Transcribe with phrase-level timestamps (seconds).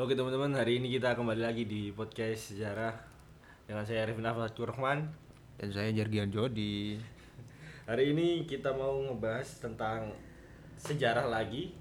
[0.00, 2.96] Oke teman-teman, hari ini kita kembali lagi di podcast sejarah
[3.68, 5.04] dengan saya Arifin Ahmad Rahman.
[5.60, 6.96] Dan saya Jargian Jody.
[7.84, 10.16] Hari ini kita mau ngebahas tentang
[10.80, 11.76] sejarah lagi,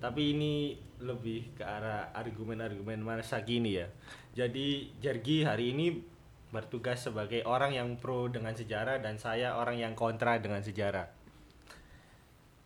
[0.00, 3.92] tapi ini lebih ke arah argumen-argumen masa kini ya.
[4.32, 6.00] Jadi Jargi hari ini
[6.48, 11.04] bertugas sebagai orang yang pro dengan sejarah dan saya orang yang kontra dengan sejarah.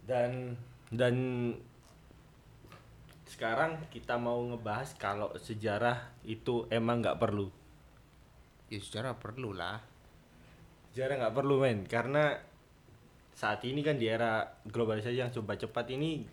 [0.06, 0.54] Dan
[0.94, 1.14] dan
[3.30, 7.46] sekarang kita mau ngebahas kalau sejarah itu emang nggak perlu.
[8.66, 9.78] Ya secara perlu lah.
[10.90, 12.34] Sejarah nggak perlu men, karena
[13.30, 16.26] saat ini kan di era globalisasi yang coba cepat ini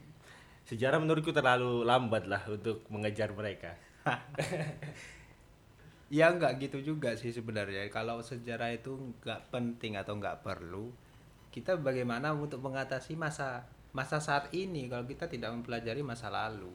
[0.65, 3.77] sejarah menurutku terlalu lambat lah untuk mengejar mereka.
[6.07, 7.91] Ya nggak gitu juga sih sebenarnya.
[7.91, 10.88] Kalau sejarah itu nggak penting atau nggak perlu,
[11.52, 16.73] kita bagaimana untuk mengatasi masa masa saat ini kalau kita tidak mempelajari masa lalu.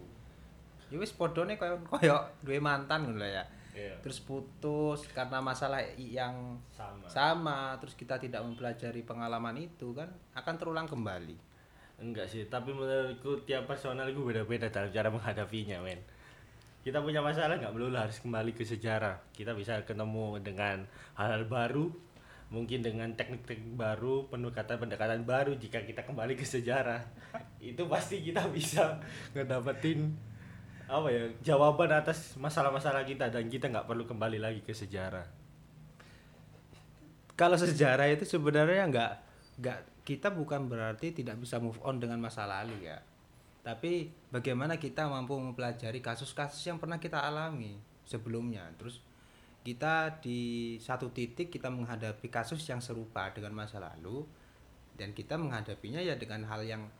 [0.93, 3.45] Ya wis podone koyo koyo duwe mantan ngono lah ya.
[3.73, 3.97] Iya.
[4.05, 7.09] Terus putus karena masalah yang Sama.
[7.09, 11.37] sama, terus kita tidak mempelajari pengalaman itu kan akan terulang kembali.
[12.05, 16.01] Enggak sih, tapi menurutku tiap personal itu beda-beda dalam cara menghadapinya men.
[16.83, 19.23] Kita punya masalah nggak melulu harus kembali ke sejarah.
[19.33, 21.89] Kita bisa ketemu dengan hal-hal baru,
[22.53, 27.01] mungkin dengan teknik-teknik baru, pendekatan-pendekatan baru jika kita kembali ke sejarah.
[27.59, 29.01] Itu pasti kita bisa
[29.33, 30.13] ngedapetin
[30.93, 35.25] apa ya jawaban atas masalah-masalah kita dan kita nggak perlu kembali lagi ke sejarah.
[37.33, 39.13] kalau sejarah itu sebenarnya nggak
[39.59, 43.01] nggak kita bukan berarti tidak bisa move on dengan masa lalu ya
[43.63, 48.99] tapi bagaimana kita mampu mempelajari kasus-kasus yang pernah kita alami sebelumnya terus
[49.63, 54.27] kita di satu titik kita menghadapi kasus yang serupa dengan masa lalu
[54.99, 56.91] dan kita menghadapinya ya dengan hal yang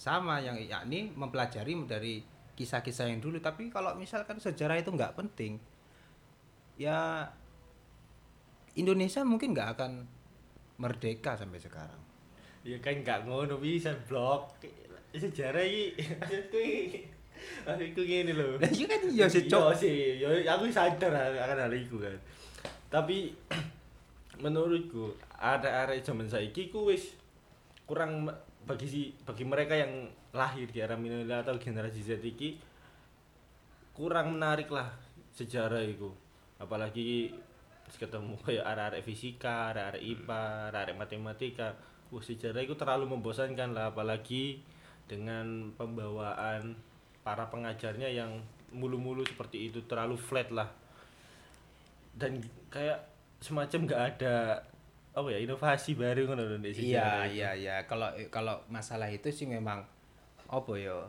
[0.00, 2.24] sama yang yakni mempelajari dari
[2.56, 3.38] kisah-kisah yang dulu.
[3.44, 5.60] Tapi kalau misalkan sejarah itu nggak penting
[6.78, 7.26] ya
[8.78, 9.92] Indonesia mungkin nggak akan
[10.78, 12.00] merdeka sampai sekarang.
[12.62, 14.54] Ya kan nggak ngono bisa blok.
[15.12, 15.66] Sejarah
[16.22, 16.62] maksudku
[17.38, 18.58] ini maksudku gini loh.
[18.58, 19.72] Lah iya kan iya sih, Cok.
[19.72, 22.16] Iya sih, yo aku sadar akan hal itu kan.
[22.90, 23.32] Tapi
[24.44, 27.14] menurutku ada area zaman saiki ku wis
[27.86, 28.26] kurang
[28.66, 32.60] bagi si bagi mereka yang lahir di era milenial atau generasi Z iki
[33.96, 34.92] kurang menarik lah
[35.34, 36.10] sejarah itu.
[36.58, 37.32] Apalagi
[37.96, 41.72] ketemu kayak arah-arah fisika, arah-arah IPA, arah-arah matematika.
[42.12, 44.60] Wah, sejarah itu terlalu membosankan lah apalagi
[45.08, 46.76] dengan pembawaan
[47.28, 48.40] para pengajarnya yang
[48.72, 50.72] mulu-mulu seperti itu terlalu flat lah.
[52.16, 52.40] Dan
[52.72, 53.04] kayak
[53.44, 54.64] semacam nggak ada
[55.12, 57.76] apa ya inovasi baru kan di Iya iya iya.
[57.84, 59.84] Kalau kalau masalah itu sih memang
[60.48, 61.04] apa ya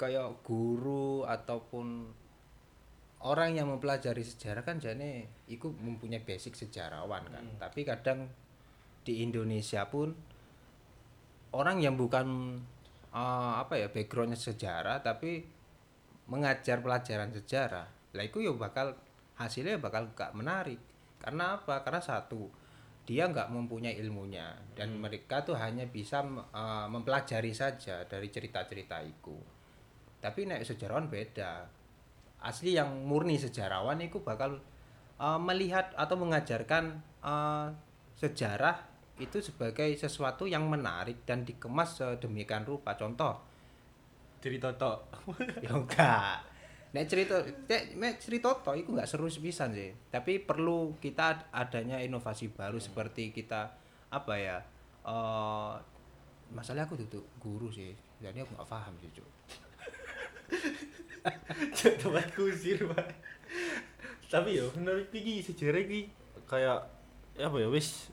[0.00, 2.08] kayak guru ataupun
[3.28, 7.44] orang yang mempelajari sejarah kan jane iku mempunyai basic sejarawan kan.
[7.60, 8.24] Tapi kadang
[9.04, 10.16] di Indonesia pun
[11.52, 12.56] orang yang bukan
[13.12, 15.44] eh, apa ya backgroundnya sejarah tapi
[16.28, 17.88] mengajar pelajaran sejarah.
[18.14, 18.96] Lah itu ya bakal
[19.40, 20.80] hasilnya bakal gak menarik.
[21.18, 21.82] Karena apa?
[21.82, 22.48] Karena satu
[23.08, 29.58] dia nggak mempunyai ilmunya dan mereka tuh hanya bisa eh, mempelajari saja dari cerita-cerita itu
[30.18, 31.66] tapi naik sejarawan beda.
[32.38, 34.60] Asli yang murni sejarawan itu bakal
[35.18, 37.66] eh, melihat atau mengajarkan eh,
[38.18, 38.76] sejarah
[39.18, 42.94] itu sebagai sesuatu yang menarik dan dikemas sedemikian rupa.
[42.94, 43.38] Contoh.
[44.38, 44.98] Cerita tok.
[45.64, 46.46] Ya enggak.
[46.88, 49.92] Nek cerita nek, nek cerita toh itu enggak seru sepisan sih.
[50.08, 53.74] Tapi perlu kita adanya inovasi baru seperti kita
[54.08, 54.56] apa ya
[55.04, 55.74] eh
[56.54, 57.92] masalah aku tuh guru sih.
[58.22, 59.28] Jadi aku nggak paham sih Cuk.
[62.00, 63.08] tempat kusir pak.
[64.28, 66.08] Tapi ya menurut iki sejarah iki
[66.48, 66.88] kayak
[67.36, 68.08] apa ya wis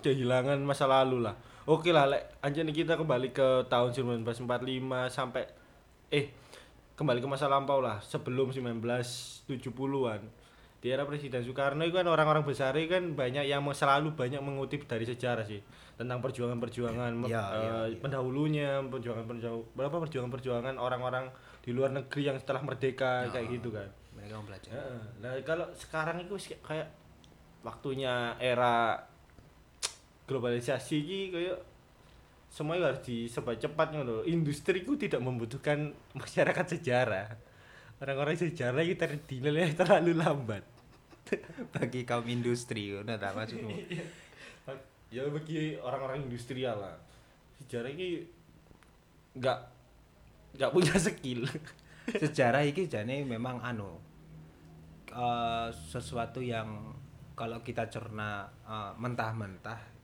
[0.00, 1.36] kehilangan masa lalu lah
[1.68, 4.36] oke lah lek anjani kita kembali ke tahun 1945
[5.12, 5.44] sampai
[6.10, 6.32] eh
[6.98, 10.20] kembali ke masa lampau lah sebelum 1970-an
[10.80, 14.88] di era Presiden Soekarno itu kan orang-orang besar itu kan banyak yang selalu banyak mengutip
[14.88, 15.60] dari sejarah sih
[16.00, 18.00] tentang perjuangan-perjuangan iya, eh, iya.
[18.00, 21.28] pendahulunya perjuangan perjuangan berapa perjuangan-perjuangan orang-orang
[21.60, 23.36] di luar negeri yang setelah merdeka Ya.
[23.36, 23.84] kayak gitu kan
[24.16, 25.00] mereka mempelajari Heeh.
[25.20, 26.32] Nah, kalau sekarang itu
[26.64, 26.88] kayak
[27.60, 28.96] waktunya era
[30.30, 31.58] globalisasi ini kayak
[32.46, 34.22] semuanya harus disebat cepat ngono.
[34.22, 35.90] Industri ku tidak membutuhkan
[36.22, 37.34] masyarakat sejarah.
[37.98, 40.62] Orang-orang sejarah itu terdilai terlalu lambat.
[41.74, 43.70] bagi kaum industri udah tak maksudmu
[45.14, 46.96] ya bagi orang-orang industrial lah.
[47.62, 48.22] Sejarah ini
[49.34, 49.58] nggak
[50.58, 51.46] nggak punya skill.
[52.10, 53.94] sejarah iki jane memang anu
[55.14, 56.90] eh, sesuatu yang
[57.38, 59.99] kalau kita cerna eh, mentah-mentah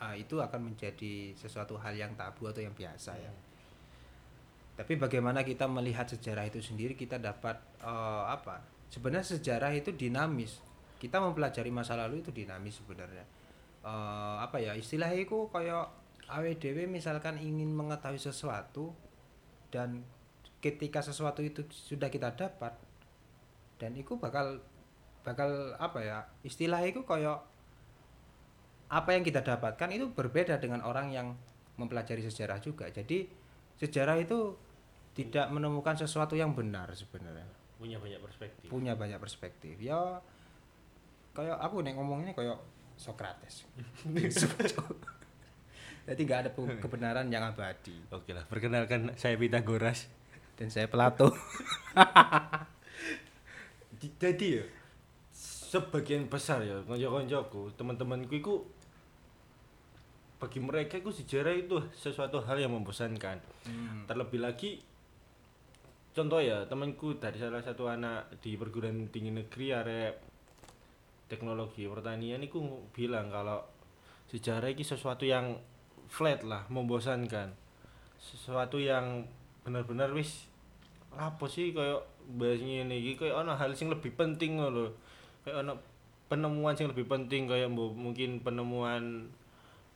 [0.00, 3.32] eh, itu akan menjadi sesuatu hal yang tabu atau yang biasa ya.
[4.74, 8.64] Tapi bagaimana kita melihat sejarah itu sendiri kita dapat eh, apa?
[8.90, 10.62] Sebenarnya sejarah itu dinamis.
[10.98, 13.26] Kita mempelajari masa lalu itu dinamis sebenarnya.
[13.84, 15.92] Eh, apa ya istilahnya itu kayak
[16.24, 18.96] AWDW misalkan ingin mengetahui sesuatu
[19.68, 20.00] dan
[20.64, 22.72] ketika sesuatu itu sudah kita dapat
[23.76, 24.56] dan itu bakal
[25.20, 27.44] bakal apa ya istilah itu kayak
[28.90, 31.34] apa yang kita dapatkan itu berbeda dengan orang yang
[31.80, 32.86] mempelajari sejarah juga.
[32.90, 33.26] Jadi
[33.78, 34.54] sejarah itu
[35.14, 37.46] tidak menemukan sesuatu yang benar sebenarnya.
[37.78, 38.66] Punya banyak perspektif.
[38.70, 39.74] Punya banyak perspektif.
[39.78, 40.20] Ya
[41.34, 42.58] kayak aku nih ngomongnya kayak
[42.94, 43.66] Socrates.
[46.04, 47.96] Jadi nggak ada kebenaran yang abadi.
[48.12, 50.06] Oke lah perkenalkan saya Pitagoras
[50.60, 51.32] dan saya Plato.
[53.98, 54.64] Di- jadi ya
[55.74, 58.54] sebagian besar ya konco-koncoku teman-temanku itu
[60.38, 63.42] bagi mereka itu sejarah itu sesuatu hal yang membosankan.
[64.06, 64.78] Terlebih lagi
[66.14, 70.12] contoh ya temanku dari salah satu anak di perguruan tinggi negeri arek
[71.26, 72.60] teknologi pertanian itu
[72.94, 73.64] bilang kalau
[74.30, 75.58] sejarah itu sesuatu yang
[76.06, 77.50] flat lah membosankan.
[78.20, 79.26] Sesuatu yang
[79.66, 80.46] benar-benar wis
[81.16, 82.04] apa sih kayak
[82.36, 84.92] bahas ngene iki kayak ono hal sing lebih penting lho
[85.44, 85.76] kayak ono
[86.26, 89.28] penemuan sing lebih penting kayak mungkin penemuan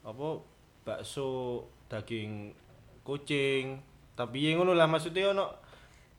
[0.05, 0.45] apa
[0.85, 2.53] bakso daging
[3.03, 3.81] kucing.
[4.13, 5.49] Tapi ya ngono lah maksudnya ono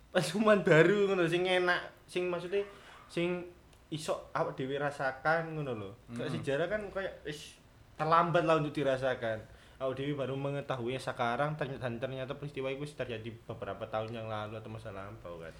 [0.09, 2.65] penemuan baru ngono sing enak sing maksudnya
[3.05, 3.45] sing
[3.93, 5.91] iso awak dhewe rasakan ngono lho.
[6.13, 7.57] Kayak sejarah kan kayak ish,
[7.97, 9.41] terlambat lah untuk dirasakan.
[9.81, 14.57] Awak dhewe baru mengetahui sekarang ternyata dan ternyata peristiwa itu terjadi beberapa tahun yang lalu
[14.57, 15.53] atau masa lampau kan.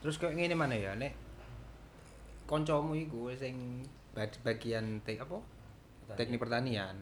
[0.00, 1.12] Terus kayak ngene mana ya nek
[2.50, 5.38] koncomu iku sing bag- bagian tek apa?
[6.18, 6.98] Teknik pertanian.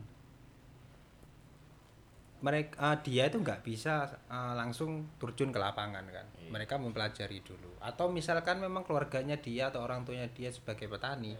[2.38, 6.26] Mereka dia itu nggak bisa eh, langsung terjun ke lapangan kan.
[6.38, 6.52] Iya.
[6.52, 7.80] mereka mempelajari dulu.
[7.80, 11.36] Atau misalkan memang keluarganya dia atau orang tuanya dia sebagai petani.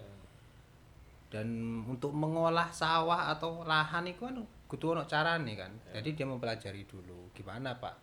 [1.29, 4.37] Dan untuk mengolah sawah atau lahan itu kan
[4.69, 5.73] kudu ono carane kan.
[5.93, 7.95] Jadi dia mempelajari dulu gimana pak?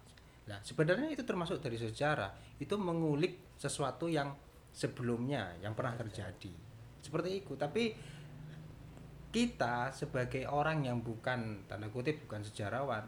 [0.45, 2.29] Nah sebenarnya itu termasuk dari sejarah.
[2.61, 4.33] Itu mengulik sesuatu yang
[4.75, 6.51] sebelumnya yang pernah terjadi.
[6.99, 7.55] Seperti itu.
[7.55, 7.95] Tapi
[9.31, 13.03] kita sebagai orang yang bukan tanda kutip bukan sejarawan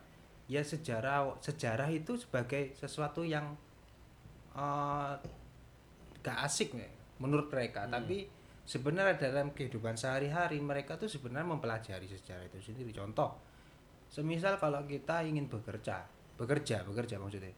[0.48, 3.56] ya sejarah sejarah itu sebagai sesuatu yang
[4.56, 5.14] eh,
[6.24, 7.84] gak asik nih menurut mereka.
[7.88, 8.28] Tapi
[8.64, 12.96] sebenarnya dalam kehidupan sehari-hari mereka tuh sebenarnya mempelajari sejarah itu sendiri.
[12.96, 13.44] Contoh
[14.08, 16.08] semisal kalau kita ingin bekerja
[16.40, 17.52] bekerja bekerja maksudnya.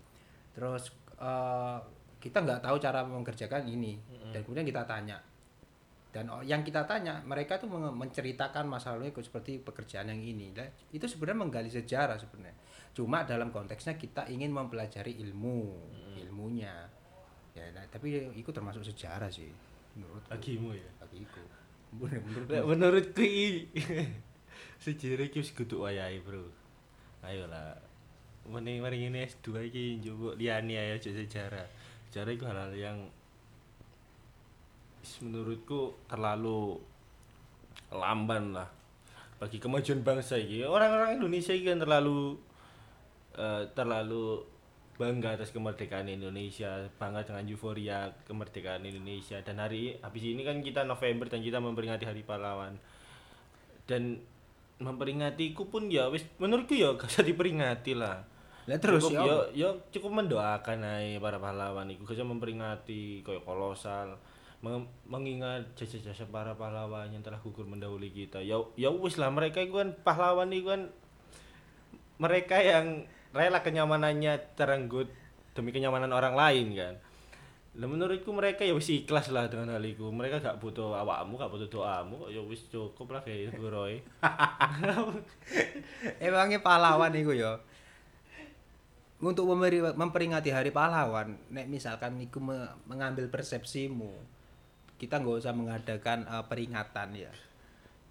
[0.53, 3.95] Terus eh, kita nggak tahu cara mengerjakan ini.
[4.29, 5.17] Dan kemudian kita tanya.
[6.09, 10.51] Dan yang kita tanya mereka tuh menceritakan masa kok seperti pekerjaan yang ini.
[10.57, 12.57] Lah, itu sebenarnya menggali sejarah sebenarnya.
[12.97, 15.61] Cuma dalam konteksnya kita ingin mempelajari ilmu
[16.17, 16.73] ilmunya.
[17.53, 19.49] Ya nah, tapi itu termasuk sejarah sih
[19.97, 20.89] menurut bagimu ya?
[21.01, 21.43] Bagiku.
[21.93, 23.25] Menurut menurutku.
[24.81, 26.49] Sejarah wis kudu wayahe, Bro.
[27.25, 27.77] Ayolah.
[28.49, 31.67] Mending mari ngene S2 iki njupuk liyane ayo aja sejarah.
[32.09, 32.97] Itu hal-hal yang
[35.21, 36.81] menurutku terlalu
[37.89, 38.69] lamban lah
[39.39, 40.67] bagi kemajuan bangsa iki.
[40.67, 42.35] Orang-orang Indonesia iki kan terlalu
[43.39, 44.43] eh, terlalu
[44.99, 50.83] bangga atas kemerdekaan Indonesia, bangga dengan euforia kemerdekaan Indonesia dan hari habis ini kan kita
[50.83, 52.75] November dan kita memperingati Hari Pahlawan.
[53.87, 54.19] Dan
[54.83, 58.27] memperingati ku pun ya menurutku ya gak usah diperingati lah.
[58.69, 59.37] Lah terus cukup, ya apa?
[59.57, 64.13] ya cukup mendoakan aja para pahlawan gak usah memperingati kayak kolosal
[64.61, 69.65] meng- mengingat jasa-jasa para pahlawan yang telah gugur mendahului kita ya ya wis lah mereka
[69.65, 70.85] itu kan pahlawan itu kan
[72.21, 75.09] mereka yang rela kenyamanannya terenggut
[75.57, 76.95] demi kenyamanan orang lain kan
[77.79, 80.03] Lah menurutku mereka ya wis ikhlas lah dengan hal itu.
[80.09, 84.01] Mereka gak butuh awakmu, gak butuh doamu, kok ya wis cukup lah kayak itu Roy.
[86.19, 87.61] Emangnya pahlawan iku ya.
[89.19, 94.15] Untuk memberi, memperingati Hari Pahlawan, nek misalkan iku me- mengambil persepsimu,
[94.95, 97.31] kita nggak usah mengadakan eh, peringatan ya.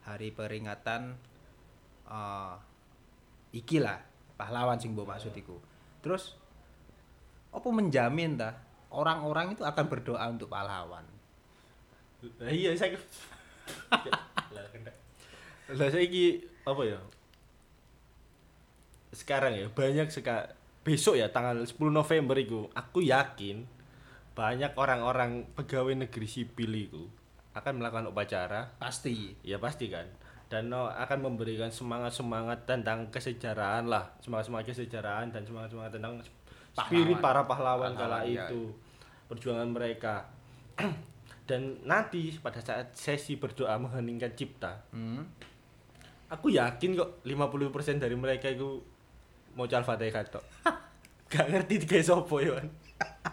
[0.04, 1.16] Hari peringatan
[2.08, 2.54] eh
[3.56, 4.00] iki lah
[4.36, 5.56] pahlawan sing mbok maksud iku.
[6.04, 6.36] Terus
[7.48, 8.52] apa menjamin dah
[8.92, 11.04] orang-orang itu akan berdoa untuk pahlawan?
[12.40, 13.00] Lah iya saya
[15.72, 17.00] Lah saiki apa ya?
[19.12, 20.57] Sekarang ya banyak seka
[20.88, 23.68] besok ya tanggal 10 November itu aku yakin
[24.32, 27.04] banyak orang-orang pegawai negeri sipil itu
[27.52, 30.08] akan melakukan upacara pasti ya pasti kan
[30.48, 35.92] dan no, akan memberikan semangat semangat tentang kesejarahan lah semangat semangat kesejarahan dan semangat semangat
[36.00, 36.24] tentang
[36.72, 37.20] spirit Pahlawan.
[37.20, 38.48] para pahlawan Pahlawan, kala iya.
[38.48, 38.72] itu
[39.28, 40.24] perjuangan mereka
[41.48, 45.22] dan nanti pada saat sesi berdoa mengheningkan cipta hmm.
[46.32, 48.80] aku yakin kok 50% dari mereka itu
[49.58, 50.46] mau al-fatihah tok
[51.34, 52.68] gak ngerti kayak sopo ya kan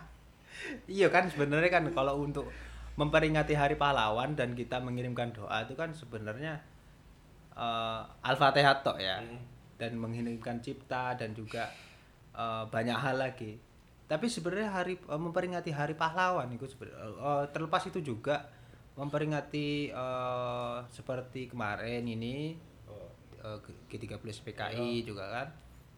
[0.97, 2.49] iya kan sebenarnya kan kalau untuk
[2.95, 6.63] memperingati hari pahlawan dan kita mengirimkan doa itu kan sebenarnya
[7.53, 9.19] eh, al-fatihah tok ya.
[9.19, 9.53] Hmm.
[9.75, 11.67] dan mengheningkan cipta dan juga
[12.31, 13.59] eh, banyak hal lagi.
[14.07, 18.47] Tapi sebenarnya hari eh, memperingati hari pahlawan itu sebenarnya eh, terlepas itu juga
[18.95, 22.55] memperingati eh, seperti kemarin ini
[23.43, 23.57] eh,
[23.91, 25.47] G30 PKI juga kan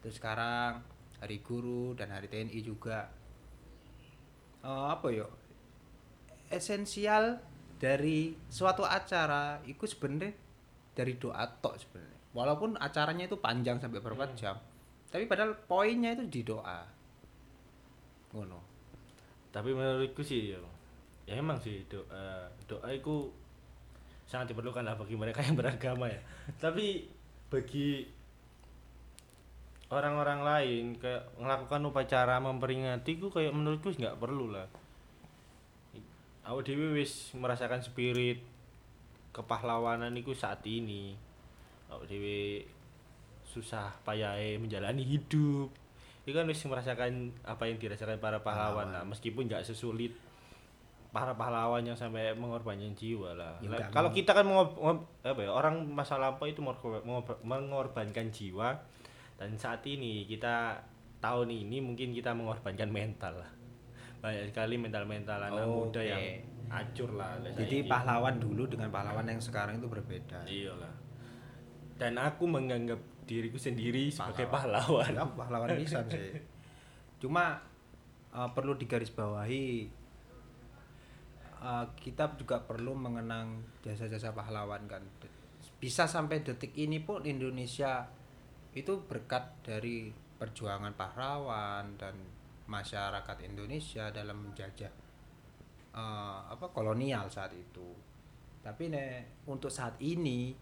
[0.00, 0.82] terus sekarang
[1.18, 3.10] hari guru dan hari TNI juga.
[4.62, 5.26] Eh, apa ya
[6.48, 7.38] esensial
[7.78, 10.34] dari suatu acara itu sebenarnya
[10.96, 12.18] dari doa tok sebenarnya.
[12.34, 14.58] Walaupun acaranya itu panjang sampai berapa jam
[15.08, 16.84] tapi padahal poinnya itu di doa.
[18.36, 18.60] Ngono.
[19.48, 20.60] Tapi menurutku sih ya,
[21.24, 23.32] ya emang sih doa doa itu
[24.28, 26.20] sangat diperlukan lah bagi mereka yang beragama ya.
[26.60, 27.08] Tapi
[27.48, 28.04] bagi
[29.88, 34.68] orang-orang lain kayak melakukan upacara memperingati ku kayak menurutku nggak perlu lah
[36.44, 38.44] aku dewi wis merasakan spirit
[39.32, 41.16] kepahlawanan itu saat ini
[41.88, 42.64] aku dewi
[43.48, 45.72] susah payah menjalani hidup
[46.28, 50.12] itu kan wis merasakan apa yang dirasakan para pahlawan lah meskipun nggak sesulit
[51.08, 53.56] para pahlawan yang sampai mengorbankan jiwa lah.
[53.64, 54.16] Ya, kalau mau.
[54.16, 54.76] kita kan mengor-
[55.24, 58.76] apa ya, orang masa lampau itu mengor- mengor- mengorbankan jiwa
[59.38, 60.82] dan saat ini kita
[61.22, 63.50] tahun ini mungkin kita mengorbankan mental lah.
[64.18, 66.10] Banyak sekali mental-mental anak muda Oke.
[66.10, 66.24] yang
[66.66, 67.38] hancur lah.
[67.54, 67.90] Jadi saiki.
[67.90, 70.90] pahlawan dulu dengan pahlawan yang sekarang itu berbeda Iya lah.
[71.98, 75.12] Dan aku menganggap diriku sendiri sebagai pahlawan.
[75.12, 76.40] ya pahlawan bisa sih
[77.20, 77.60] cuma
[78.32, 79.66] eh, perlu digarisbawahi
[81.60, 85.04] eh, kita juga perlu mengenang jasa-jasa pahlawan kan
[85.78, 88.08] bisa sampai detik ini pun Indonesia
[88.82, 92.14] itu berkat dari perjuangan pahlawan dan
[92.70, 94.92] masyarakat Indonesia dalam menjajah
[95.96, 97.90] eh, apa kolonial saat itu.
[98.62, 100.54] Tapi nek untuk saat ini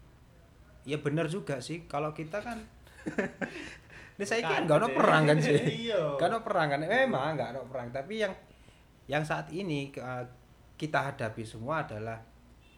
[0.87, 2.63] ya benar juga sih kalau kita kan
[4.15, 5.59] ini saya kan nggak ada perang kan sih.
[5.87, 6.17] Iya.
[6.17, 6.79] Gak ada perang kan.
[6.81, 7.87] Memang nggak ada perang.
[7.93, 8.33] Tapi yang
[9.05, 10.25] yang saat ini eh,
[10.79, 12.17] kita hadapi semua adalah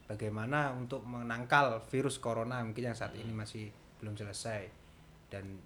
[0.10, 3.70] bagaimana untuk menangkal virus corona mungkin yang saat ini masih
[4.02, 4.79] belum selesai
[5.30, 5.62] dan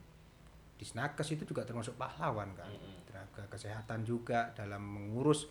[0.77, 2.67] di Snakes itu juga termasuk pahlawan kan
[3.07, 5.47] tenaga kesehatan juga dalam mengurus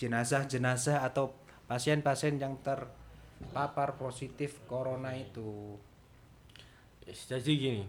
[0.00, 1.36] jenazah-jenazah atau
[1.68, 5.76] pasien-pasien yang terpapar positif corona itu
[7.02, 7.84] Jadi gini,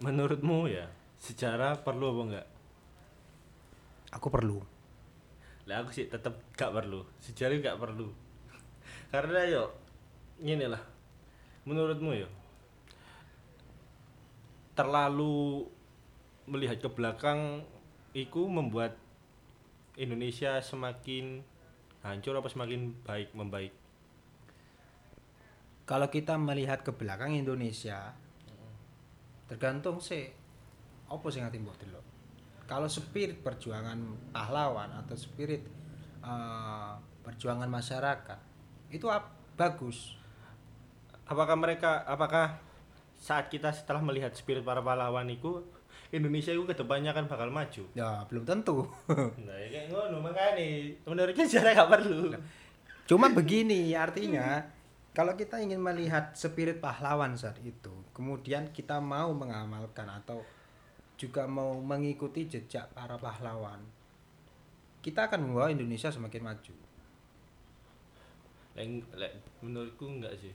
[0.00, 0.88] menurutmu ya
[1.20, 2.46] sejarah perlu apa enggak?
[4.08, 4.58] aku perlu
[5.68, 7.04] Lah aku sih tetap gak perlu.
[7.20, 8.08] Sejarah gak perlu.
[9.12, 9.68] Karena yo
[10.40, 10.80] gini lah.
[11.68, 12.28] Menurutmu yo
[14.78, 15.66] terlalu
[16.46, 17.66] melihat ke belakang
[18.14, 18.94] itu membuat
[19.98, 21.42] Indonesia semakin
[22.06, 23.74] hancur apa semakin baik membaik?
[25.88, 28.12] kalau kita melihat ke belakang Indonesia
[29.48, 30.28] tergantung sih
[31.08, 32.06] apa sih ngerti mbok delok
[32.68, 33.96] kalau spirit perjuangan
[34.30, 35.64] pahlawan atau spirit
[36.20, 36.92] eh,
[37.24, 38.40] perjuangan masyarakat
[38.92, 40.20] itu ap- bagus
[41.28, 42.56] Apakah mereka apakah
[43.18, 45.62] saat kita setelah melihat spirit para pahlawan itu
[46.08, 47.84] Indonesia itu ke depannya kan bakal maju?
[47.92, 48.86] ya belum tentu
[49.46, 50.64] Nah, ya kayak ngono makanya
[51.04, 52.32] menurutnya sejarah gak perlu.
[53.08, 54.62] cuma begini artinya
[55.12, 60.44] kalau kita ingin melihat spirit pahlawan saat itu kemudian kita mau mengamalkan atau
[61.18, 63.82] juga mau mengikuti jejak para pahlawan
[65.02, 66.74] kita akan membawa Indonesia semakin maju
[69.18, 69.32] lek,
[69.64, 70.54] menurutku enggak sih.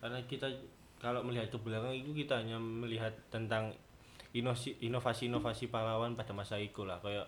[0.00, 0.48] Karena kita
[1.00, 3.72] kalau melihat ke belakang itu kita hanya melihat tentang
[4.84, 7.26] inovasi-inovasi pahlawan pada masa itu lah kayak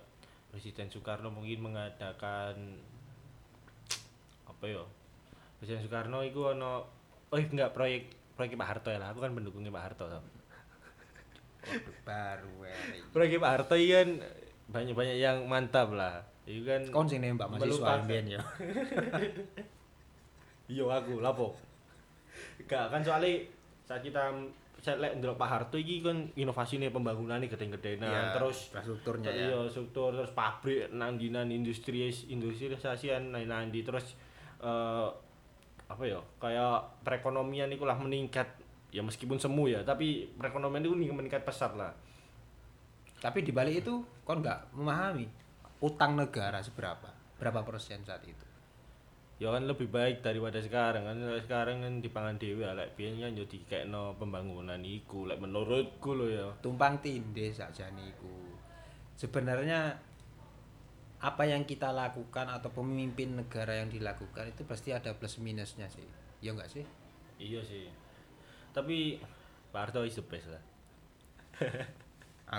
[0.52, 2.76] Presiden Soekarno mungkin mengadakan
[4.44, 4.84] apa ya?
[5.56, 6.84] Presiden Soekarno itu ono
[7.32, 9.16] oh enggak proyek proyek Pak Harto ya lah.
[9.16, 10.22] Aku kan pendukungnya Pak Harto tau.
[12.04, 12.68] baru.
[13.16, 14.08] Proyek Pak Harto ini kan
[14.68, 16.20] banyak-banyak yang mantap lah.
[16.44, 18.00] Itu kan kon sing nembak mahasiswa Melupakan.
[18.04, 18.42] mbiyen ya
[20.72, 21.56] Iya aku lapo.
[22.68, 23.40] Gak kan soalnya
[23.92, 24.32] saat kita
[24.82, 29.44] saya lek ndelok Pak Harto iki kan inovasine pembangunane gede-gedenan Iya, terus infrastrukturnya ya.
[29.52, 34.18] iya struktur terus pabrik nang dinan industri industrialisasian nang nandi terus
[34.58, 35.08] eh
[35.86, 38.48] apa ya kayak perekonomian iku lah meningkat
[38.88, 41.92] ya meskipun semu ya tapi perekonomian itu meningkat pesat lah
[43.22, 45.30] Tapi di balik itu kon nggak memahami
[45.78, 47.06] utang negara seberapa?
[47.38, 48.51] Berapa persen saat itu?
[49.42, 53.42] Ya kan lebih baik daripada sekarang kan sekarang kan dipangan dewe lek biyen kan yo
[53.50, 58.54] dikekno pembangunan iku lek menurutku lo ya Tumpang tindih saja niku.
[59.18, 59.98] Sebenarnya
[61.18, 66.06] apa yang kita lakukan atau pemimpin negara yang dilakukan itu pasti ada plus minusnya sih.
[66.38, 66.86] Ya enggak sih?
[67.42, 67.90] iya sih
[68.70, 69.18] tapi
[69.74, 70.64] Pak Harto is the best lah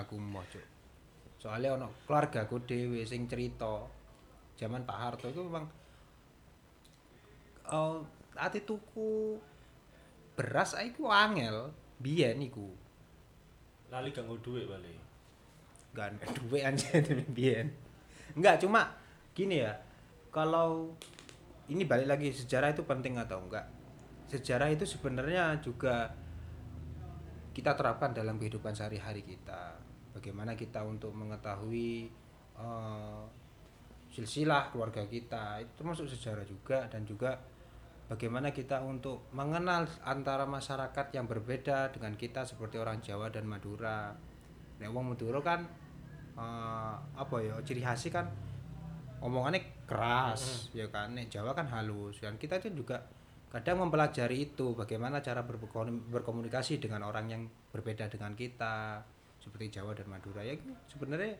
[0.02, 0.62] Aku mau cuk.
[1.38, 3.86] Soalnya ono keluargaku dhewe sing cerita
[4.58, 5.70] zaman Pak Harto itu memang
[7.70, 8.04] oh,
[8.34, 9.38] ati tuku
[10.34, 11.70] beras iku angel
[12.02, 12.66] biyen iku.
[13.92, 15.04] lali gak nggo duit balik
[15.94, 16.90] Gak ada duit aja
[17.38, 17.70] biyen.
[18.34, 18.90] Enggak, cuma
[19.30, 19.78] gini ya.
[20.34, 20.90] Kalau
[21.70, 23.70] ini balik lagi sejarah itu penting atau enggak?
[24.26, 26.10] Sejarah itu sebenarnya juga
[27.54, 29.78] kita terapkan dalam kehidupan sehari-hari kita.
[30.10, 32.10] Bagaimana kita untuk mengetahui
[32.58, 33.22] eh,
[34.10, 37.38] silsilah keluarga kita itu termasuk sejarah juga dan juga
[38.08, 44.12] bagaimana kita untuk mengenal antara masyarakat yang berbeda dengan kita seperti orang Jawa dan Madura.
[44.80, 45.64] Nek wong Madura kan
[46.36, 48.26] eh, apa ya ciri khasnya kan
[49.24, 51.16] omongannya keras ya kan?
[51.16, 53.00] Nek Jawa kan halus dan kita itu juga
[53.54, 58.98] kadang mempelajari itu bagaimana cara berkomun- berkomunikasi dengan orang yang berbeda dengan kita
[59.38, 60.42] seperti Jawa dan Madura.
[60.42, 60.58] Ya
[60.90, 61.38] sebenarnya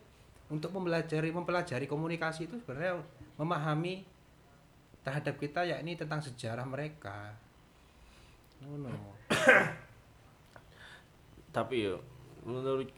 [0.49, 3.01] untuk mempelajari mempelajari komunikasi itu sebenarnya
[3.35, 4.14] memahami
[5.05, 7.37] terhadap kita yakni tentang sejarah mereka.
[8.65, 8.89] Ngono.
[11.55, 12.01] Tapi yo
[12.45, 12.89] menurut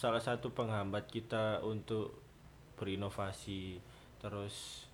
[0.00, 2.12] salah satu penghambat kita untuk
[2.76, 3.78] berinovasi
[4.20, 4.84] terus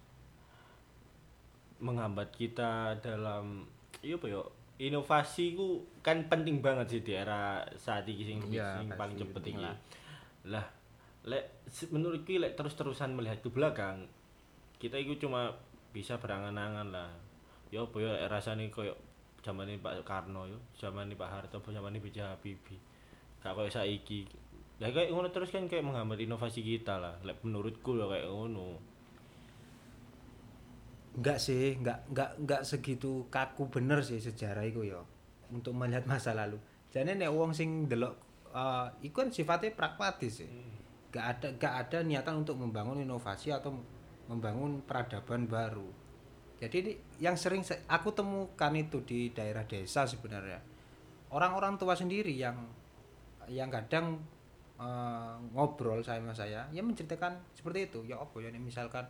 [1.80, 3.64] menghambat kita dalam
[4.04, 4.44] iya apa yo
[4.76, 9.56] inovasi ku kan penting banget sih di era saat ini sing, Iya, sing paling penting
[9.60, 9.74] lah.
[10.46, 10.66] lah
[11.24, 14.08] lek se- menurut ki lek terus-terusan melihat ke belakang
[14.80, 15.52] kita itu cuma
[15.90, 17.10] bisa berangan-angan lah.
[17.70, 18.94] Ya apa ya rasanya koyo
[19.40, 22.18] zaman ini Pak Karno yo zaman ini Pak Harto zaman ini B.J.
[22.26, 22.78] Habibie.
[23.42, 24.26] Gak koyo saiki.
[24.80, 27.20] Lah kayak ngono terus kan kayak menghambat inovasi kita lah.
[27.20, 28.80] Lek menurutku ya kayak ngono.
[31.20, 35.02] Enggak sih enggak enggak enggak segitu kaku bener sih sejarah itu ya
[35.50, 36.56] untuk melihat masa lalu.
[36.90, 38.14] Jadi nek wong sing delok
[38.50, 40.50] eh iku kan sifatnya pragmatis sih.
[41.10, 43.74] Enggak ada enggak ada niatan untuk membangun inovasi atau
[44.30, 45.90] membangun peradaban baru.
[46.62, 50.62] Jadi ini yang sering se- aku temukan itu di daerah desa sebenarnya.
[51.34, 52.54] Orang-orang tua sendiri yang
[53.50, 54.22] yang kadang
[54.78, 57.98] eh, ngobrol sama saya ya menceritakan seperti itu.
[58.06, 59.02] Ya apa ya misalkan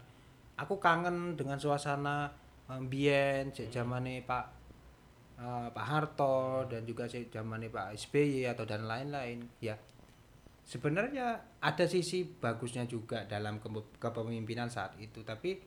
[0.56, 2.32] aku kangen dengan suasana
[2.72, 4.46] eh, mbien cek zamane Pak
[5.36, 9.76] eh, Pak Harto dan juga cek zamane Pak SBY atau dan lain-lain ya
[10.70, 15.58] sebenarnya ada sisi bagusnya juga dalam kepe- kepemimpinan saat itu tapi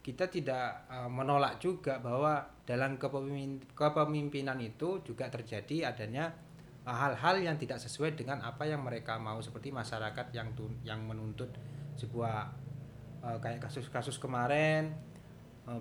[0.00, 6.32] kita tidak eh, menolak juga bahwa dalam kepemimpin- kepemimpinan itu juga terjadi adanya
[6.88, 11.04] eh, hal-hal yang tidak sesuai dengan apa yang mereka mau seperti masyarakat yang tun- yang
[11.04, 11.52] menuntut
[12.00, 12.48] sebuah
[13.20, 14.88] eh, kayak kasus-kasus kemarin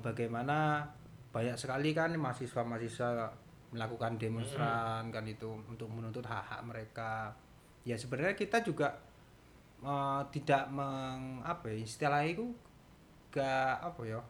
[0.03, 0.85] bagaimana
[1.31, 3.31] banyak sekali kan mahasiswa-mahasiswa
[3.73, 7.33] melakukan demonstran kan itu untuk menuntut hak-hak mereka
[7.89, 9.01] ya sebenarnya kita juga
[9.81, 12.53] eh, tidak meng apa ya istilah itu
[13.33, 14.21] gak apa ya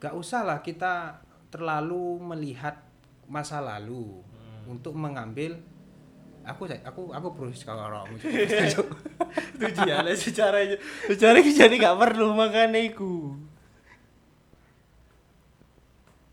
[0.00, 1.20] gak usah lah kita
[1.52, 2.80] terlalu melihat
[3.28, 4.24] masa lalu
[4.68, 5.56] untuk mengambil
[6.48, 8.84] aku aku aku berusaha kalau orang itu
[9.84, 10.64] dia lah secara
[11.08, 13.36] secara jadi gak perlu makan iku